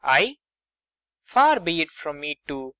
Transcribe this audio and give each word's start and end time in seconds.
I? 0.03 0.37
Far 1.25 1.59
be 1.59 1.79
it 1.83 1.91
from 1.91 2.21
me 2.21 2.39
to 2.47 2.55
MAIA. 2.55 2.69